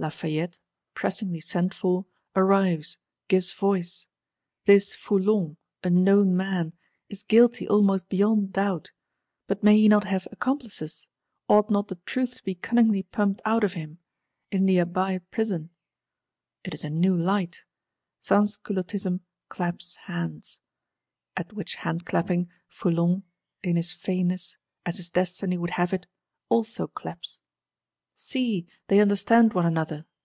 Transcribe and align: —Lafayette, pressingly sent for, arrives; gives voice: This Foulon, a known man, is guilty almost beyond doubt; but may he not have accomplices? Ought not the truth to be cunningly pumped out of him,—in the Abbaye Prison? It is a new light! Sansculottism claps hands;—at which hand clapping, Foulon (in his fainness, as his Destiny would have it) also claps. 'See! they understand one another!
—Lafayette, 0.00 0.60
pressingly 0.94 1.40
sent 1.40 1.74
for, 1.74 2.06
arrives; 2.36 2.98
gives 3.26 3.52
voice: 3.52 4.06
This 4.64 4.94
Foulon, 4.94 5.56
a 5.82 5.90
known 5.90 6.36
man, 6.36 6.72
is 7.08 7.24
guilty 7.24 7.66
almost 7.66 8.08
beyond 8.08 8.52
doubt; 8.52 8.92
but 9.48 9.64
may 9.64 9.76
he 9.76 9.88
not 9.88 10.04
have 10.04 10.28
accomplices? 10.30 11.08
Ought 11.48 11.68
not 11.68 11.88
the 11.88 11.96
truth 12.06 12.36
to 12.36 12.44
be 12.44 12.54
cunningly 12.54 13.02
pumped 13.02 13.42
out 13.44 13.64
of 13.64 13.72
him,—in 13.72 14.66
the 14.66 14.78
Abbaye 14.78 15.18
Prison? 15.32 15.70
It 16.62 16.74
is 16.74 16.84
a 16.84 16.90
new 16.90 17.16
light! 17.16 17.64
Sansculottism 18.20 19.22
claps 19.48 19.96
hands;—at 20.04 21.52
which 21.54 21.74
hand 21.74 22.06
clapping, 22.06 22.48
Foulon 22.68 23.24
(in 23.64 23.74
his 23.74 23.90
fainness, 23.90 24.58
as 24.86 24.98
his 24.98 25.10
Destiny 25.10 25.58
would 25.58 25.70
have 25.70 25.92
it) 25.92 26.06
also 26.48 26.86
claps. 26.86 27.40
'See! 28.20 28.66
they 28.88 28.98
understand 28.98 29.52
one 29.54 29.64
another! 29.64 30.04